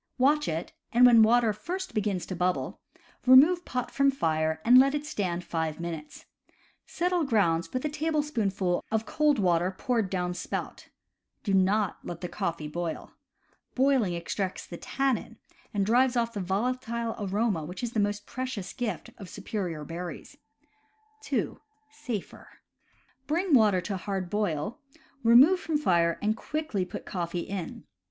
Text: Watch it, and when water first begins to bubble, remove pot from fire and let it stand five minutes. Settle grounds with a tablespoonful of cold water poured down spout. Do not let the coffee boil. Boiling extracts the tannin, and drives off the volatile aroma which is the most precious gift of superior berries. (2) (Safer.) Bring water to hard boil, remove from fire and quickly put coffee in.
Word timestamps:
Watch 0.17 0.47
it, 0.47 0.73
and 0.91 1.05
when 1.05 1.21
water 1.21 1.53
first 1.53 1.93
begins 1.93 2.25
to 2.25 2.35
bubble, 2.35 2.81
remove 3.27 3.63
pot 3.65 3.91
from 3.91 4.09
fire 4.09 4.59
and 4.65 4.79
let 4.79 4.95
it 4.95 5.05
stand 5.05 5.43
five 5.43 5.79
minutes. 5.79 6.25
Settle 6.87 7.23
grounds 7.23 7.71
with 7.71 7.85
a 7.85 7.89
tablespoonful 7.89 8.83
of 8.89 9.05
cold 9.05 9.37
water 9.37 9.69
poured 9.77 10.09
down 10.09 10.33
spout. 10.33 10.89
Do 11.43 11.53
not 11.53 11.99
let 12.03 12.21
the 12.21 12.27
coffee 12.27 12.67
boil. 12.67 13.13
Boiling 13.75 14.15
extracts 14.15 14.65
the 14.65 14.75
tannin, 14.77 15.37
and 15.71 15.85
drives 15.85 16.15
off 16.17 16.33
the 16.33 16.39
volatile 16.39 17.15
aroma 17.19 17.63
which 17.63 17.83
is 17.83 17.91
the 17.91 17.99
most 17.99 18.25
precious 18.25 18.73
gift 18.73 19.11
of 19.19 19.29
superior 19.29 19.85
berries. 19.85 20.35
(2) 21.21 21.61
(Safer.) 21.91 22.47
Bring 23.27 23.53
water 23.53 23.81
to 23.81 23.97
hard 23.97 24.31
boil, 24.31 24.79
remove 25.23 25.59
from 25.59 25.77
fire 25.77 26.17
and 26.23 26.35
quickly 26.35 26.85
put 26.85 27.05
coffee 27.05 27.41
in. 27.41 27.83